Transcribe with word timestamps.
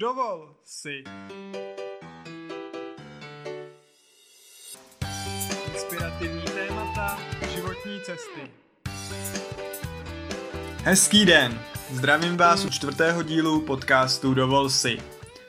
Dovol 0.00 0.54
si. 0.64 1.04
Inspirativní 5.74 6.42
témata 6.42 7.18
životní 7.54 8.00
cesty. 8.00 8.50
Hezký 10.84 11.24
den! 11.24 11.60
Zdravím 11.90 12.36
vás 12.36 12.64
u 12.64 12.70
čtvrtého 12.70 13.22
dílu 13.22 13.60
podcastu 13.60 14.34
Dovol 14.34 14.68
si. 14.68 14.98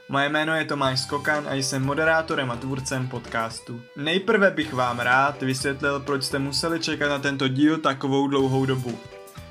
Moje 0.09 0.29
jméno 0.29 0.55
je 0.55 0.66
Tomáš 0.66 1.00
Skokan 1.00 1.47
a 1.50 1.54
jsem 1.54 1.86
moderátorem 1.86 2.52
a 2.52 2.55
tvůrcem 2.55 3.07
podcastu. 3.07 3.81
Nejprve 3.97 4.52
bych 4.52 4.73
vám 4.73 5.00
rád 5.00 5.41
vysvětlil, 5.41 6.00
proč 6.00 6.23
jste 6.23 6.39
museli 6.39 6.79
čekat 6.79 7.09
na 7.09 7.20
tento 7.20 7.47
díl 7.47 7.77
takovou 7.77 8.27
dlouhou 8.27 8.66
dobu. 8.66 9.00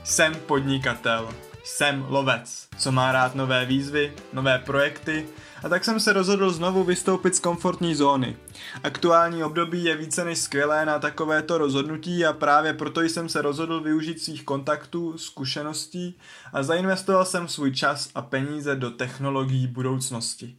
Jsem 0.04 0.34
podnikatel. 0.34 1.28
Jsem 1.70 2.06
lovec, 2.08 2.68
co 2.78 2.92
má 2.92 3.12
rád 3.12 3.34
nové 3.34 3.66
výzvy, 3.66 4.12
nové 4.32 4.58
projekty 4.58 5.28
a 5.64 5.68
tak 5.68 5.84
jsem 5.84 6.00
se 6.00 6.12
rozhodl 6.12 6.50
znovu 6.50 6.84
vystoupit 6.84 7.36
z 7.36 7.40
komfortní 7.40 7.94
zóny. 7.94 8.36
Aktuální 8.82 9.44
období 9.44 9.84
je 9.84 9.96
více 9.96 10.24
než 10.24 10.38
skvělé 10.38 10.86
na 10.86 10.98
takovéto 10.98 11.58
rozhodnutí 11.58 12.26
a 12.26 12.32
právě 12.32 12.74
proto 12.74 13.02
jsem 13.02 13.28
se 13.28 13.42
rozhodl 13.42 13.80
využít 13.80 14.22
svých 14.22 14.44
kontaktů, 14.44 15.18
zkušeností 15.18 16.18
a 16.52 16.62
zainvestoval 16.62 17.24
jsem 17.24 17.48
svůj 17.48 17.74
čas 17.74 18.10
a 18.14 18.22
peníze 18.22 18.76
do 18.76 18.90
technologií 18.90 19.66
budoucnosti. 19.66 20.56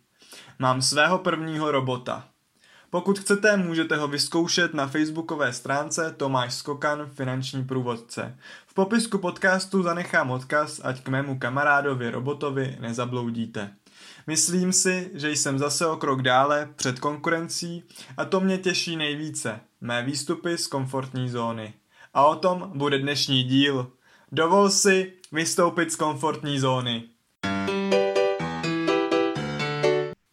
Mám 0.60 0.82
svého 0.82 1.18
prvního 1.18 1.72
robota, 1.72 2.28
pokud 2.90 3.20
chcete, 3.20 3.58
můžete 3.58 3.96
ho 3.96 4.08
vyzkoušet 4.08 4.74
na 4.74 4.88
facebookové 4.88 5.54
stránce 5.54 6.14
Tomáš 6.18 6.54
Skokan, 6.54 7.10
finanční 7.14 7.64
průvodce. 7.64 8.38
V 8.68 8.74
popisku 8.74 9.18
podcastu 9.18 9.84
zanechám 9.84 10.32
odkaz, 10.32 10.82
ať 10.84 11.02
k 11.02 11.10
mému 11.10 11.40
kamarádovi 11.40 12.10
robotovi 12.10 12.78
nezabloudíte. 12.80 13.74
Myslím 14.28 14.74
si, 14.74 15.12
že 15.14 15.32
jsem 15.32 15.60
zase 15.60 15.88
o 15.88 15.98
krok 15.98 16.22
dále 16.22 16.70
před 16.76 17.00
konkurencí 17.00 17.84
a 18.18 18.26
to 18.26 18.40
mě 18.40 18.58
těší 18.58 18.96
nejvíce. 18.96 19.60
Mé 19.82 20.04
výstupy 20.04 20.58
z 20.58 20.68
komfortní 20.68 21.30
zóny. 21.30 21.74
A 22.14 22.26
o 22.26 22.36
tom 22.36 22.72
bude 22.76 23.00
dnešní 23.00 23.44
díl. 23.44 23.92
Dovol 24.32 24.70
si 24.70 25.14
vystoupit 25.32 25.92
z 25.92 25.96
komfortní 25.96 26.60
zóny. 26.60 27.04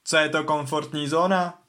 Co 0.05 0.17
je 0.17 0.29
to 0.29 0.45
komfortní 0.45 1.09
zóna? 1.09 1.66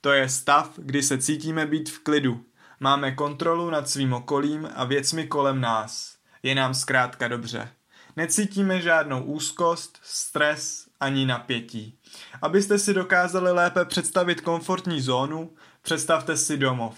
To 0.00 0.12
je 0.12 0.28
stav, 0.28 0.72
kdy 0.76 1.02
se 1.02 1.18
cítíme 1.18 1.66
být 1.66 1.90
v 1.90 1.98
klidu. 1.98 2.44
Máme 2.80 3.12
kontrolu 3.12 3.70
nad 3.70 3.88
svým 3.88 4.12
okolím 4.12 4.68
a 4.74 4.84
věcmi 4.84 5.26
kolem 5.26 5.60
nás. 5.60 6.16
Je 6.42 6.54
nám 6.54 6.74
zkrátka 6.74 7.28
dobře. 7.28 7.68
Necítíme 8.16 8.80
žádnou 8.80 9.22
úzkost, 9.22 9.98
stres 10.02 10.86
ani 11.00 11.26
napětí. 11.26 11.98
Abyste 12.42 12.78
si 12.78 12.94
dokázali 12.94 13.52
lépe 13.52 13.84
představit 13.84 14.40
komfortní 14.40 15.00
zónu, 15.00 15.50
představte 15.82 16.36
si 16.36 16.56
domov. 16.56 16.94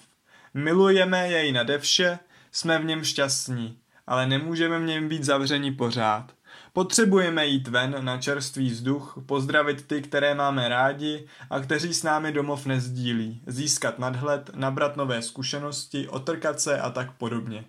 Milujeme 0.55 1.29
jej 1.29 1.53
nade 1.53 1.79
vše, 1.79 2.19
jsme 2.53 2.79
v 2.79 2.85
něm 2.85 3.05
šťastní, 3.05 3.79
ale 4.07 4.27
nemůžeme 4.27 4.79
v 4.79 4.83
něm 4.83 5.09
být 5.09 5.25
zavření 5.25 5.73
pořád. 5.73 6.33
Potřebujeme 6.73 7.47
jít 7.47 7.69
ven 7.69 7.97
na 8.01 8.19
čerstvý 8.19 8.71
vzduch, 8.71 9.19
pozdravit 9.27 9.87
ty, 9.87 10.03
které 10.03 10.35
máme 10.35 10.69
rádi 10.69 11.27
a 11.51 11.61
kteří 11.61 11.95
s 11.95 12.03
námi 12.03 12.33
domov 12.33 12.67
nezdílí, 12.67 13.43
získat 13.47 13.99
nadhled, 13.99 14.51
nabrat 14.55 14.97
nové 14.97 15.23
zkušenosti, 15.23 16.09
otrkat 16.09 16.61
se 16.61 16.81
a 16.81 16.91
tak 16.91 17.13
podobně. 17.13 17.65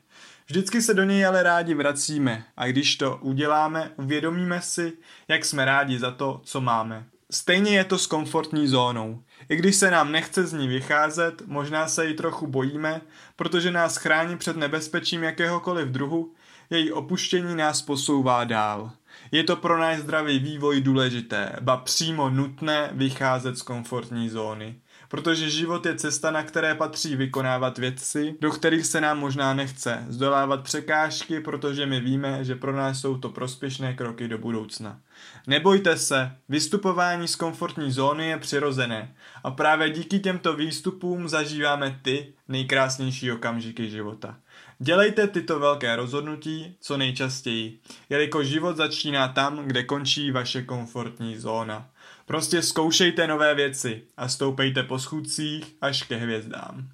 Vždycky 0.47 0.81
se 0.81 0.93
do 0.93 1.03
něj 1.03 1.25
ale 1.25 1.43
rádi 1.43 1.73
vracíme 1.73 2.43
a 2.57 2.67
když 2.67 2.95
to 2.95 3.17
uděláme, 3.21 3.91
uvědomíme 3.95 4.61
si, 4.61 4.93
jak 5.27 5.45
jsme 5.45 5.65
rádi 5.65 5.99
za 5.99 6.11
to, 6.11 6.41
co 6.43 6.61
máme. 6.61 7.05
Stejně 7.31 7.71
je 7.71 7.83
to 7.83 7.97
s 7.97 8.07
komfortní 8.07 8.67
zónou. 8.67 9.23
I 9.49 9.55
když 9.55 9.75
se 9.75 9.91
nám 9.91 10.11
nechce 10.11 10.47
z 10.47 10.53
ní 10.53 10.67
vycházet, 10.67 11.41
možná 11.45 11.87
se 11.87 12.05
ji 12.05 12.13
trochu 12.13 12.47
bojíme, 12.47 13.01
protože 13.35 13.71
nás 13.71 13.97
chrání 13.97 14.37
před 14.37 14.57
nebezpečím 14.57 15.23
jakéhokoliv 15.23 15.87
druhu, 15.87 16.33
její 16.69 16.91
opuštění 16.91 17.55
nás 17.55 17.81
posouvá 17.81 18.43
dál. 18.43 18.91
Je 19.31 19.43
to 19.43 19.55
pro 19.55 19.77
náš 19.77 19.97
zdravý 19.99 20.39
vývoj 20.39 20.81
důležité, 20.81 21.55
ba 21.61 21.77
přímo 21.77 22.29
nutné 22.29 22.89
vycházet 22.93 23.57
z 23.57 23.61
komfortní 23.61 24.29
zóny. 24.29 24.75
Protože 25.09 25.49
život 25.49 25.85
je 25.85 25.95
cesta, 25.95 26.31
na 26.31 26.43
které 26.43 26.75
patří 26.75 27.15
vykonávat 27.15 27.77
věci, 27.77 28.35
do 28.41 28.51
kterých 28.51 28.85
se 28.85 29.01
nám 29.01 29.19
možná 29.19 29.53
nechce, 29.53 30.05
zdolávat 30.09 30.63
překážky, 30.63 31.39
protože 31.39 31.85
my 31.85 31.99
víme, 31.99 32.43
že 32.43 32.55
pro 32.55 32.75
nás 32.75 32.99
jsou 32.99 33.17
to 33.17 33.29
prospěšné 33.29 33.93
kroky 33.93 34.27
do 34.27 34.37
budoucna. 34.37 34.99
Nebojte 35.47 35.97
se, 35.97 36.31
vystupování 36.49 37.27
z 37.27 37.35
komfortní 37.35 37.91
zóny 37.91 38.27
je 38.27 38.37
přirozené 38.37 39.15
a 39.43 39.51
právě 39.51 39.89
díky 39.89 40.19
těmto 40.19 40.53
výstupům 40.53 41.29
zažíváme 41.29 41.99
ty 42.01 42.33
nejkrásnější 42.47 43.31
okamžiky 43.31 43.89
života. 43.89 44.37
Dělejte 44.79 45.27
tyto 45.27 45.59
velké 45.59 45.95
rozhodnutí 45.95 46.77
co 46.79 46.97
nejčastěji, 46.97 47.79
jelikož 48.09 48.47
život 48.47 48.77
začíná 48.77 49.27
tam, 49.27 49.65
kde 49.65 49.83
končí 49.83 50.31
vaše 50.31 50.63
komfortní 50.63 51.37
zóna. 51.37 51.89
Prostě 52.25 52.61
zkoušejte 52.61 53.27
nové 53.27 53.55
věci 53.55 54.03
a 54.17 54.27
stoupejte 54.27 54.83
po 54.83 54.99
schůdcích 54.99 55.75
až 55.81 56.03
ke 56.03 56.15
hvězdám. 56.15 56.89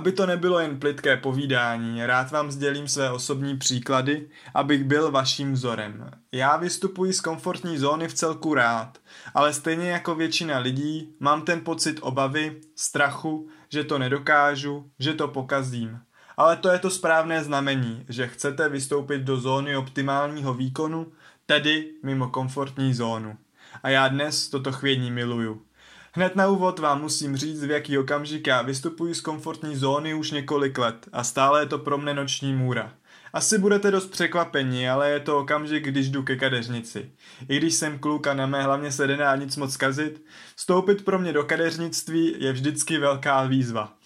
Aby 0.00 0.12
to 0.12 0.26
nebylo 0.26 0.58
jen 0.58 0.80
plitké 0.80 1.16
povídání, 1.16 2.06
rád 2.06 2.30
vám 2.30 2.50
sdělím 2.50 2.88
své 2.88 3.10
osobní 3.10 3.58
příklady, 3.58 4.28
abych 4.54 4.84
byl 4.84 5.10
vaším 5.10 5.52
vzorem. 5.52 6.10
Já 6.32 6.56
vystupuji 6.56 7.12
z 7.12 7.20
komfortní 7.20 7.78
zóny 7.78 8.08
v 8.08 8.14
celku 8.14 8.54
rád, 8.54 8.98
ale 9.34 9.52
stejně 9.52 9.90
jako 9.90 10.14
většina 10.14 10.58
lidí 10.58 11.14
mám 11.20 11.42
ten 11.42 11.60
pocit 11.60 11.98
obavy, 12.00 12.60
strachu, 12.76 13.48
že 13.68 13.84
to 13.84 13.98
nedokážu, 13.98 14.90
že 14.98 15.14
to 15.14 15.28
pokazím. 15.28 16.00
Ale 16.36 16.56
to 16.56 16.68
je 16.68 16.78
to 16.78 16.90
správné 16.90 17.44
znamení, 17.44 18.04
že 18.08 18.28
chcete 18.28 18.68
vystoupit 18.68 19.22
do 19.22 19.36
zóny 19.36 19.76
optimálního 19.76 20.54
výkonu, 20.54 21.12
tedy 21.46 21.92
mimo 22.02 22.28
komfortní 22.28 22.94
zónu. 22.94 23.36
A 23.82 23.88
já 23.88 24.08
dnes 24.08 24.48
toto 24.48 24.72
chvění 24.72 25.10
miluju. 25.10 25.62
Hned 26.12 26.36
na 26.36 26.48
úvod 26.48 26.78
vám 26.78 27.00
musím 27.00 27.36
říct, 27.36 27.64
v 27.64 27.70
jaký 27.70 27.98
okamžik 27.98 28.46
já 28.46 28.62
vystupuji 28.62 29.14
z 29.14 29.20
komfortní 29.20 29.76
zóny 29.76 30.14
už 30.14 30.30
několik 30.30 30.78
let 30.78 31.08
a 31.12 31.24
stále 31.24 31.62
je 31.62 31.66
to 31.66 31.78
pro 31.78 31.98
mne 31.98 32.14
noční 32.14 32.52
můra. 32.52 32.92
Asi 33.32 33.58
budete 33.58 33.90
dost 33.90 34.06
překvapení, 34.06 34.88
ale 34.88 35.10
je 35.10 35.20
to 35.20 35.38
okamžik, 35.38 35.84
když 35.84 36.08
jdu 36.08 36.22
ke 36.22 36.36
kadeřnici. 36.36 37.10
I 37.48 37.56
když 37.56 37.74
jsem 37.74 37.98
kluk 37.98 38.26
a 38.26 38.34
na 38.34 38.46
mé 38.46 38.62
hlavně 38.62 38.92
se 38.92 39.06
nedá 39.06 39.36
nic 39.36 39.56
moc 39.56 39.76
kazit, 39.76 40.24
vstoupit 40.56 41.04
pro 41.04 41.18
mě 41.18 41.32
do 41.32 41.44
kadeřnictví 41.44 42.34
je 42.38 42.52
vždycky 42.52 42.98
velká 42.98 43.44
výzva. 43.44 43.96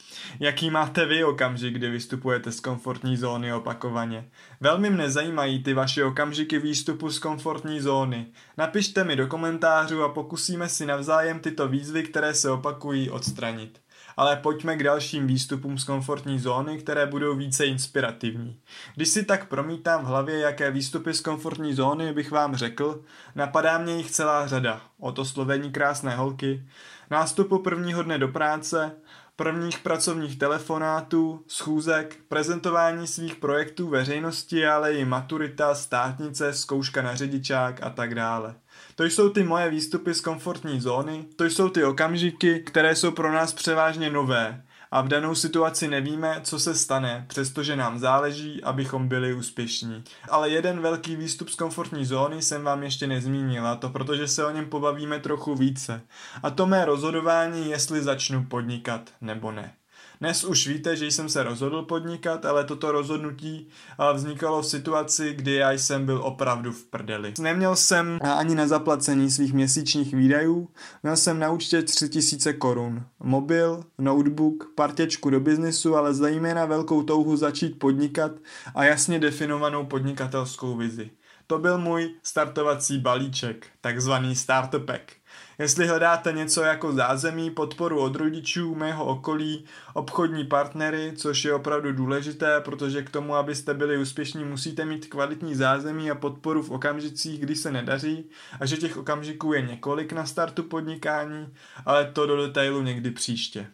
Jaký 0.40 0.70
máte 0.70 1.06
vy 1.06 1.24
okamžik, 1.24 1.74
kdy 1.74 1.90
vystupujete 1.90 2.52
z 2.52 2.60
komfortní 2.60 3.16
zóny 3.16 3.52
opakovaně? 3.52 4.28
Velmi 4.60 4.90
mne 4.90 5.10
zajímají 5.10 5.62
ty 5.62 5.74
vaše 5.74 6.04
okamžiky 6.04 6.58
výstupu 6.58 7.10
z 7.10 7.18
komfortní 7.18 7.80
zóny. 7.80 8.26
Napište 8.58 9.04
mi 9.04 9.16
do 9.16 9.26
komentářů 9.26 10.02
a 10.02 10.08
pokusíme 10.08 10.68
si 10.68 10.86
navzájem 10.86 11.40
tyto 11.40 11.68
výzvy, 11.68 12.02
které 12.02 12.34
se 12.34 12.50
opakují, 12.50 13.10
odstranit. 13.10 13.83
Ale 14.16 14.36
pojďme 14.36 14.76
k 14.76 14.82
dalším 14.82 15.26
výstupům 15.26 15.78
z 15.78 15.84
komfortní 15.84 16.38
zóny, 16.38 16.78
které 16.78 17.06
budou 17.06 17.36
více 17.36 17.66
inspirativní. 17.66 18.60
Když 18.94 19.08
si 19.08 19.24
tak 19.24 19.48
promítám 19.48 20.02
v 20.02 20.06
hlavě, 20.06 20.38
jaké 20.38 20.70
výstupy 20.70 21.14
z 21.14 21.20
komfortní 21.20 21.74
zóny 21.74 22.12
bych 22.12 22.30
vám 22.30 22.56
řekl, 22.56 23.02
napadá 23.34 23.78
mě 23.78 23.96
jich 23.96 24.10
celá 24.10 24.46
řada. 24.46 24.80
Od 24.98 25.18
oslovení 25.18 25.72
krásné 25.72 26.16
holky, 26.16 26.64
nástupu 27.10 27.58
prvního 27.58 28.02
dne 28.02 28.18
do 28.18 28.28
práce, 28.28 28.92
prvních 29.36 29.78
pracovních 29.78 30.38
telefonátů, 30.38 31.44
schůzek, 31.48 32.16
prezentování 32.28 33.06
svých 33.06 33.36
projektů 33.36 33.88
veřejnosti, 33.88 34.66
ale 34.66 34.92
i 34.92 35.04
maturita, 35.04 35.74
státnice, 35.74 36.52
zkouška 36.52 37.02
na 37.02 37.14
řidičák 37.14 37.82
a 37.82 37.90
tak 37.90 38.14
dále. 38.14 38.54
To 38.94 39.04
jsou 39.04 39.28
ty 39.28 39.44
moje 39.44 39.70
výstupy 39.70 40.14
z 40.14 40.20
komfortní 40.20 40.80
zóny, 40.80 41.24
to 41.36 41.44
jsou 41.44 41.68
ty 41.68 41.84
okamžiky, 41.84 42.60
které 42.60 42.96
jsou 42.96 43.10
pro 43.10 43.32
nás 43.32 43.52
převážně 43.52 44.10
nové 44.10 44.64
a 44.94 45.00
v 45.00 45.08
danou 45.08 45.34
situaci 45.34 45.88
nevíme, 45.88 46.40
co 46.42 46.58
se 46.58 46.74
stane, 46.74 47.24
přestože 47.28 47.76
nám 47.76 47.98
záleží, 47.98 48.64
abychom 48.64 49.08
byli 49.08 49.34
úspěšní. 49.34 50.04
Ale 50.30 50.50
jeden 50.50 50.80
velký 50.80 51.16
výstup 51.16 51.48
z 51.48 51.54
komfortní 51.54 52.04
zóny 52.04 52.42
jsem 52.42 52.64
vám 52.64 52.82
ještě 52.82 53.06
nezmínil, 53.06 53.66
a 53.66 53.76
to 53.76 53.90
protože 53.90 54.28
se 54.28 54.44
o 54.44 54.50
něm 54.50 54.66
pobavíme 54.66 55.18
trochu 55.18 55.54
více. 55.54 56.00
A 56.42 56.50
to 56.50 56.66
mé 56.66 56.84
rozhodování, 56.84 57.70
jestli 57.70 58.02
začnu 58.02 58.44
podnikat 58.44 59.10
nebo 59.20 59.52
ne. 59.52 59.74
Dnes 60.20 60.44
už 60.44 60.66
víte, 60.66 60.96
že 60.96 61.06
jsem 61.06 61.28
se 61.28 61.42
rozhodl 61.42 61.82
podnikat, 61.82 62.44
ale 62.44 62.64
toto 62.64 62.92
rozhodnutí 62.92 63.68
vznikalo 64.14 64.62
v 64.62 64.66
situaci, 64.66 65.32
kdy 65.34 65.54
já 65.54 65.72
jsem 65.72 66.06
byl 66.06 66.20
opravdu 66.24 66.72
v 66.72 66.84
prdeli. 66.84 67.32
Neměl 67.40 67.76
jsem 67.76 68.18
ani 68.22 68.54
na 68.54 68.66
zaplacení 68.66 69.30
svých 69.30 69.52
měsíčních 69.52 70.14
výdajů, 70.14 70.68
měl 71.02 71.16
jsem 71.16 71.38
na 71.38 71.50
účtě 71.50 71.82
3000 71.82 72.52
korun. 72.52 73.04
Mobil, 73.20 73.84
notebook, 73.98 74.72
partěčku 74.74 75.30
do 75.30 75.40
biznisu, 75.40 75.96
ale 75.96 76.14
zejména 76.14 76.66
velkou 76.66 77.02
touhu 77.02 77.36
začít 77.36 77.78
podnikat 77.78 78.32
a 78.74 78.84
jasně 78.84 79.18
definovanou 79.18 79.86
podnikatelskou 79.86 80.76
vizi. 80.76 81.10
To 81.46 81.58
byl 81.58 81.78
můj 81.78 82.14
startovací 82.22 82.98
balíček, 82.98 83.66
takzvaný 83.80 84.36
starter 84.36 84.80
pack. 84.80 85.12
Jestli 85.58 85.86
hledáte 85.86 86.32
něco 86.32 86.62
jako 86.62 86.92
zázemí, 86.92 87.50
podporu 87.50 88.00
od 88.00 88.16
rodičů, 88.16 88.74
mého 88.74 89.04
okolí, 89.04 89.64
obchodní 89.94 90.44
partnery, 90.44 91.12
což 91.16 91.44
je 91.44 91.54
opravdu 91.54 91.92
důležité, 91.92 92.60
protože 92.60 93.02
k 93.02 93.10
tomu, 93.10 93.34
abyste 93.34 93.74
byli 93.74 93.98
úspěšní, 93.98 94.44
musíte 94.44 94.84
mít 94.84 95.06
kvalitní 95.06 95.54
zázemí 95.54 96.10
a 96.10 96.14
podporu 96.14 96.62
v 96.62 96.70
okamžicích, 96.70 97.40
kdy 97.40 97.56
se 97.56 97.72
nedaří 97.72 98.30
a 98.60 98.66
že 98.66 98.76
těch 98.76 98.96
okamžiků 98.96 99.52
je 99.52 99.62
několik 99.62 100.12
na 100.12 100.26
startu 100.26 100.62
podnikání, 100.62 101.54
ale 101.86 102.04
to 102.04 102.26
do 102.26 102.36
detailu 102.36 102.82
někdy 102.82 103.10
příště. 103.10 103.66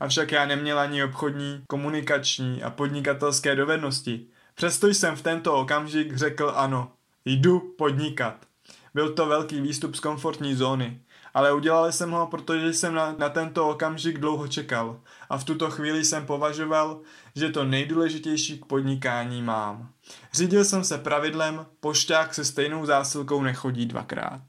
Avšak 0.00 0.32
já 0.32 0.46
neměl 0.46 0.78
ani 0.78 1.04
obchodní, 1.04 1.62
komunikační 1.68 2.62
a 2.62 2.70
podnikatelské 2.70 3.56
dovednosti. 3.56 4.26
Přesto 4.54 4.88
jsem 4.88 5.16
v 5.16 5.22
tento 5.22 5.54
okamžik 5.54 6.16
řekl 6.16 6.52
ano, 6.56 6.92
jdu 7.24 7.74
podnikat. 7.78 8.46
Byl 8.94 9.12
to 9.12 9.26
velký 9.26 9.60
výstup 9.60 9.94
z 9.94 10.00
komfortní 10.00 10.54
zóny 10.54 11.00
ale 11.34 11.52
udělal 11.52 11.92
jsem 11.92 12.10
ho, 12.10 12.26
protože 12.26 12.72
jsem 12.72 12.94
na, 12.94 13.14
na 13.18 13.28
tento 13.28 13.68
okamžik 13.68 14.18
dlouho 14.18 14.48
čekal 14.48 15.00
a 15.30 15.38
v 15.38 15.44
tuto 15.44 15.70
chvíli 15.70 16.04
jsem 16.04 16.26
považoval, 16.26 17.00
že 17.36 17.48
to 17.48 17.64
nejdůležitější 17.64 18.58
k 18.58 18.64
podnikání 18.64 19.42
mám. 19.42 19.90
Řídil 20.32 20.64
jsem 20.64 20.84
se 20.84 20.98
pravidlem, 20.98 21.66
pošťák 21.80 22.34
se 22.34 22.44
stejnou 22.44 22.86
zásilkou 22.86 23.42
nechodí 23.42 23.86
dvakrát. 23.86 24.40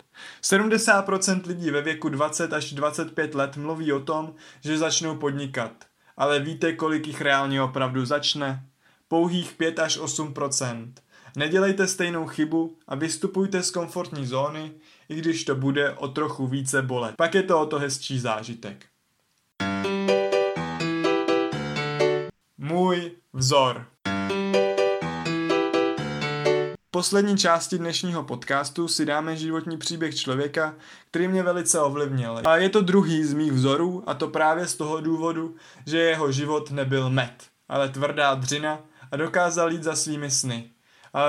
70% 0.44 1.48
lidí 1.48 1.72
ve 1.72 1.82
věku 1.82 2.10
20 2.10 2.54
až 2.54 2.74
25 2.74 3.36
let 3.36 3.58
mluví 3.58 3.94
o 3.94 4.00
tom, 4.00 4.34
že 4.62 4.78
začnou 4.78 5.16
podnikat. 5.16 5.72
Ale 6.18 6.40
víte, 6.40 6.74
kolik 6.74 7.08
jich 7.08 7.22
reálně 7.22 7.62
opravdu 7.62 8.06
začne? 8.06 8.66
Pouhých 9.08 9.54
5 9.54 9.80
až 9.80 10.00
8%. 10.00 10.94
Nedělejte 11.36 11.88
stejnou 11.88 12.28
chybu 12.28 12.78
a 12.88 12.96
vystupujte 12.96 13.64
z 13.64 13.72
komfortní 13.72 14.28
zóny, 14.28 14.72
i 15.10 15.16
když 15.16 15.46
to 15.46 15.56
bude 15.56 15.92
o 15.92 16.08
trochu 16.08 16.48
více 16.48 16.82
bolet. 16.82 17.16
Pak 17.16 17.36
je 17.36 17.44
to 17.44 17.60
o 17.60 17.66
to 17.66 17.80
hezčí 17.80 18.20
zážitek. 18.20 18.86
Můj 22.58 23.12
vzor. 23.34 23.86
V 26.88 26.92
poslední 26.92 27.38
části 27.38 27.78
dnešního 27.78 28.24
podcastu 28.24 28.88
si 28.88 29.06
dáme 29.06 29.38
životní 29.38 29.78
příběh 29.78 30.16
člověka, 30.16 30.76
který 31.08 31.28
mě 31.28 31.44
velice 31.44 31.80
ovlivnil. 31.80 32.42
A 32.46 32.58
je 32.58 32.70
to 32.70 32.82
druhý 32.82 33.24
z 33.24 33.34
mých 33.34 33.52
vzorů 33.52 34.04
a 34.08 34.14
to 34.14 34.28
právě 34.28 34.68
z 34.68 34.76
toho 34.76 35.02
důvodu, 35.02 35.56
že 35.86 35.98
jeho 35.98 36.32
život 36.32 36.72
nebyl 36.72 37.10
met, 37.10 37.34
ale 37.70 37.90
tvrdá 37.90 38.36
dřina 38.36 38.80
a 39.12 39.18
dokázal 39.18 39.72
jít 39.72 39.84
za 39.84 39.96
svými 39.96 40.32
sny. 40.32 40.73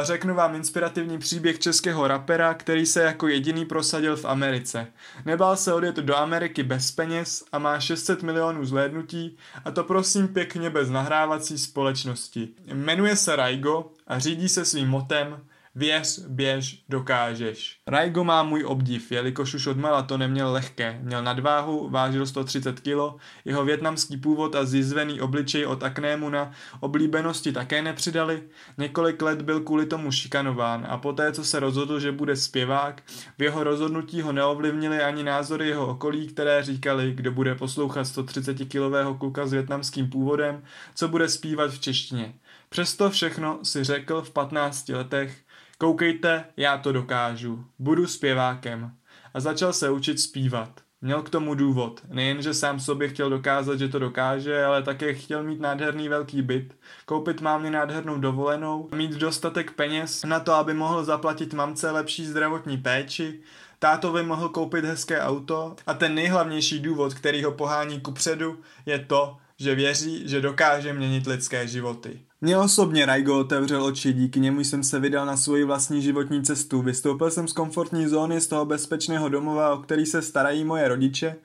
Řeknu 0.03 0.35
vám 0.35 0.55
inspirativní 0.55 1.19
příběh 1.19 1.59
českého 1.59 2.09
rapera, 2.09 2.55
který 2.55 2.87
se 2.87 3.03
jako 3.03 3.29
jediný 3.29 3.65
prosadil 3.65 4.17
v 4.17 4.25
Americe. 4.25 4.87
Nebál 5.25 5.57
se 5.57 5.73
odjet 5.75 5.97
do 5.97 6.17
Ameriky 6.17 6.63
bez 6.63 6.91
peněz 6.91 7.45
a 7.53 7.59
má 7.59 7.81
600 7.81 8.23
milionů 8.23 8.65
zhlédnutí 8.65 9.37
a 9.65 9.71
to 9.71 9.85
prosím 9.85 10.29
pěkně 10.29 10.71
bez 10.71 10.91
nahrávací 10.91 11.59
společnosti. 11.59 12.49
Jmenuje 12.67 13.17
se 13.17 13.37
Raigo 13.37 13.91
a 14.07 14.19
řídí 14.19 14.49
se 14.49 14.65
svým 14.65 14.89
motem 14.89 15.41
Věř, 15.77 16.19
běž, 16.29 16.85
dokážeš. 16.89 17.81
Raigo 17.87 18.25
má 18.25 18.43
můj 18.43 18.65
obdiv, 18.65 19.13
jelikož 19.13 19.55
už 19.55 19.67
od 19.67 19.77
mala 19.77 20.03
to 20.03 20.19
neměl 20.19 20.53
lehké. 20.53 20.99
Měl 21.03 21.23
nadváhu, 21.23 21.89
vážil 21.91 22.27
130 22.27 22.81
kg, 22.81 23.21
jeho 23.45 23.65
větnamský 23.65 24.17
původ 24.17 24.55
a 24.55 24.65
zizvený 24.65 25.21
obličej 25.21 25.67
od 25.67 25.83
aknému 25.83 26.31
na 26.31 26.51
oblíbenosti 26.81 27.53
také 27.53 27.83
nepřidali. 27.83 28.43
Několik 28.79 29.23
let 29.23 29.43
byl 29.43 29.61
kvůli 29.61 29.87
tomu 29.87 30.11
šikanován 30.11 30.87
a 30.89 30.99
poté, 30.99 31.33
co 31.33 31.45
se 31.45 31.61
rozhodl, 31.61 32.01
že 32.01 32.13
bude 32.13 32.37
zpěvák, 32.37 33.03
v 33.39 33.43
jeho 33.43 33.65
rozhodnutí 33.65 34.21
ho 34.21 34.33
neovlivnili 34.33 35.01
ani 35.01 35.23
názory 35.23 35.69
jeho 35.69 35.87
okolí, 35.87 36.27
které 36.29 36.63
říkali, 36.63 37.13
kdo 37.13 37.33
bude 37.33 37.55
poslouchat 37.55 38.07
130-kilového 38.07 39.19
kluka 39.19 39.47
s 39.47 39.53
větnamským 39.53 40.11
původem, 40.11 40.63
co 40.95 41.09
bude 41.09 41.29
zpívat 41.29 41.71
v 41.71 41.81
češtině. 41.81 42.35
Přesto 42.69 43.11
všechno 43.11 43.59
si 43.63 43.85
řekl 43.85 44.23
v 44.23 44.31
15 44.31 44.89
letech, 44.89 45.45
Koukejte, 45.85 46.45
já 46.57 46.79
to 46.79 46.93
dokážu. 46.93 47.65
Budu 47.79 48.07
zpěvákem. 48.07 48.93
A 49.35 49.41
začal 49.41 49.73
se 49.73 49.91
učit 49.91 50.21
zpívat. 50.21 50.81
Měl 51.01 51.23
k 51.23 51.31
tomu 51.31 51.55
důvod. 51.55 52.03
Nejen, 52.09 52.43
že 52.43 52.55
sám 52.55 52.81
sobě 52.81 53.09
chtěl 53.09 53.31
dokázat, 53.31 53.79
že 53.79 53.89
to 53.89 53.99
dokáže, 53.99 54.65
ale 54.65 54.83
také 54.83 55.15
chtěl 55.15 55.43
mít 55.43 55.61
nádherný 55.61 56.09
velký 56.09 56.43
byt, 56.43 56.77
koupit 57.07 57.41
mámě 57.41 57.71
nádhernou 57.71 58.19
dovolenou, 58.19 58.89
mít 58.95 59.11
dostatek 59.11 59.71
peněz 59.71 60.23
na 60.25 60.41
to, 60.41 60.53
aby 60.53 60.75
mohl 60.75 61.05
zaplatit 61.05 61.55
mamce 61.55 61.91
lepší 61.91 62.27
zdravotní 62.27 62.79
péči, 62.79 63.41
tátovi 63.79 64.23
mohl 64.23 64.49
koupit 64.49 64.85
hezké 64.85 65.21
auto 65.21 65.77
a 65.87 65.95
ten 65.95 66.15
nejhlavnější 66.15 66.81
důvod, 66.81 67.15
který 67.15 67.45
ho 67.45 67.53
pohání 67.53 68.01
kupředu, 68.01 68.59
je 68.87 68.99
to, 68.99 69.37
že 69.61 69.75
věří, 69.75 70.29
že 70.29 70.41
dokáže 70.41 70.93
měnit 70.93 71.27
lidské 71.27 71.69
životy. 71.69 72.21
Mně 72.41 72.59
osobně 72.59 73.07
Raigo 73.07 73.39
otevřel 73.39 73.85
oči, 73.85 74.13
díky 74.13 74.41
němu 74.41 74.61
jsem 74.61 74.85
se 74.85 75.01
vydal 75.01 75.27
na 75.27 75.37
svoji 75.37 75.65
vlastní 75.65 76.03
životní 76.03 76.43
cestu. 76.43 76.83
Vystoupil 76.83 77.31
jsem 77.31 77.49
z 77.49 77.53
komfortní 77.53 78.07
zóny, 78.07 78.41
z 78.41 78.47
toho 78.47 78.65
bezpečného 78.65 79.29
domova, 79.29 79.75
o 79.75 79.79
který 79.79 80.07
se 80.07 80.23
starají 80.23 80.65
moje 80.65 80.89
rodiče 80.89 81.37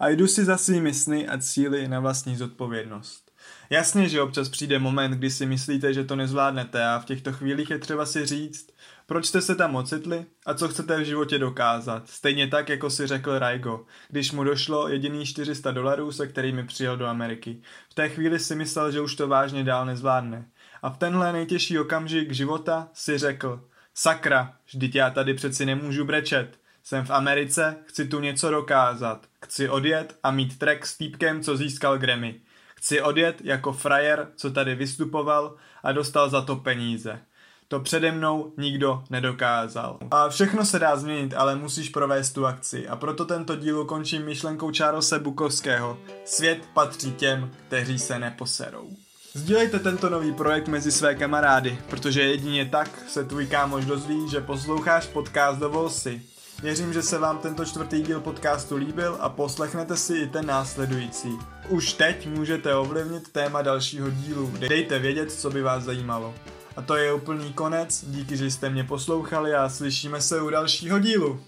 a 0.00 0.08
jdu 0.08 0.26
si 0.26 0.44
za 0.44 0.56
svými 0.56 0.94
sny 0.94 1.28
a 1.28 1.38
cíly 1.38 1.88
na 1.88 2.00
vlastní 2.00 2.36
zodpovědnost. 2.36 3.28
Jasně, 3.70 4.08
že 4.08 4.22
občas 4.22 4.48
přijde 4.48 4.78
moment, 4.78 5.12
kdy 5.12 5.30
si 5.30 5.46
myslíte, 5.46 5.94
že 5.94 6.04
to 6.04 6.16
nezvládnete 6.16 6.84
a 6.84 6.98
v 6.98 7.04
těchto 7.04 7.32
chvílích 7.32 7.70
je 7.70 7.78
třeba 7.78 8.06
si 8.06 8.26
říct, 8.26 8.68
proč 9.08 9.26
jste 9.26 9.40
se 9.40 9.54
tam 9.54 9.76
ocitli 9.76 10.26
a 10.46 10.54
co 10.54 10.68
chcete 10.68 11.00
v 11.00 11.04
životě 11.04 11.38
dokázat. 11.38 12.08
Stejně 12.08 12.48
tak, 12.48 12.68
jako 12.68 12.90
si 12.90 13.06
řekl 13.06 13.38
Raigo, 13.38 13.84
když 14.08 14.32
mu 14.32 14.44
došlo 14.44 14.88
jediný 14.88 15.26
400 15.26 15.70
dolarů, 15.70 16.12
se 16.12 16.26
kterými 16.26 16.64
přijel 16.66 16.96
do 16.96 17.06
Ameriky. 17.06 17.62
V 17.90 17.94
té 17.94 18.08
chvíli 18.08 18.38
si 18.38 18.54
myslel, 18.54 18.92
že 18.92 19.00
už 19.00 19.14
to 19.14 19.28
vážně 19.28 19.64
dál 19.64 19.86
nezvládne. 19.86 20.48
A 20.82 20.90
v 20.90 20.98
tenhle 20.98 21.32
nejtěžší 21.32 21.78
okamžik 21.78 22.32
života 22.32 22.88
si 22.92 23.18
řekl, 23.18 23.64
sakra, 23.94 24.54
vždyť 24.66 24.94
já 24.94 25.10
tady 25.10 25.34
přeci 25.34 25.66
nemůžu 25.66 26.04
brečet. 26.04 26.58
Jsem 26.82 27.04
v 27.04 27.10
Americe, 27.10 27.76
chci 27.84 28.08
tu 28.08 28.20
něco 28.20 28.50
dokázat. 28.50 29.26
Chci 29.44 29.68
odjet 29.68 30.18
a 30.22 30.30
mít 30.30 30.58
track 30.58 30.86
s 30.86 30.98
týpkem, 30.98 31.42
co 31.42 31.56
získal 31.56 31.98
Grammy. 31.98 32.40
Chci 32.76 33.02
odjet 33.02 33.40
jako 33.44 33.72
frajer, 33.72 34.28
co 34.36 34.50
tady 34.50 34.74
vystupoval 34.74 35.56
a 35.82 35.92
dostal 35.92 36.30
za 36.30 36.42
to 36.42 36.56
peníze. 36.56 37.20
To 37.70 37.80
přede 37.80 38.12
mnou 38.12 38.52
nikdo 38.56 39.02
nedokázal. 39.10 39.98
A 40.10 40.28
všechno 40.28 40.64
se 40.64 40.78
dá 40.78 40.96
změnit, 40.96 41.34
ale 41.36 41.56
musíš 41.56 41.88
provést 41.88 42.30
tu 42.30 42.46
akci. 42.46 42.88
A 42.88 42.96
proto 42.96 43.24
tento 43.24 43.56
díl 43.56 43.80
ukončím 43.80 44.24
myšlenkou 44.24 44.72
Charlesa 44.76 45.18
Bukovského. 45.18 45.98
Svět 46.24 46.58
patří 46.74 47.12
těm, 47.12 47.50
kteří 47.66 47.98
se 47.98 48.18
neposerou. 48.18 48.88
Sdílejte 49.34 49.78
tento 49.78 50.10
nový 50.10 50.32
projekt 50.32 50.68
mezi 50.68 50.92
své 50.92 51.14
kamarády, 51.14 51.78
protože 51.90 52.22
jedině 52.22 52.64
tak 52.64 52.90
se 53.08 53.24
tvůj 53.24 53.46
kámoš 53.46 53.84
dozví, 53.84 54.28
že 54.30 54.40
posloucháš 54.40 55.06
podcast 55.06 55.58
Dovol 55.58 55.88
si. 55.88 56.22
Věřím, 56.62 56.92
že 56.92 57.02
se 57.02 57.18
vám 57.18 57.38
tento 57.38 57.64
čtvrtý 57.64 58.02
díl 58.02 58.20
podcastu 58.20 58.76
líbil 58.76 59.16
a 59.20 59.28
poslechnete 59.28 59.96
si 59.96 60.14
i 60.14 60.26
ten 60.28 60.46
následující. 60.46 61.38
Už 61.68 61.92
teď 61.92 62.28
můžete 62.28 62.74
ovlivnit 62.74 63.32
téma 63.32 63.62
dalšího 63.62 64.10
dílu. 64.10 64.52
Dejte 64.68 64.98
vědět, 64.98 65.32
co 65.32 65.50
by 65.50 65.62
vás 65.62 65.84
zajímalo. 65.84 66.34
A 66.78 66.82
to 66.82 66.96
je 66.96 67.12
úplný 67.12 67.52
konec, 67.52 68.04
díky, 68.08 68.36
že 68.36 68.50
jste 68.50 68.70
mě 68.70 68.84
poslouchali 68.84 69.54
a 69.54 69.68
slyšíme 69.68 70.20
se 70.20 70.42
u 70.42 70.50
dalšího 70.50 70.98
dílu. 70.98 71.40